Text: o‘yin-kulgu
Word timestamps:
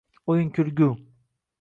o‘yin-kulgu 0.35 0.89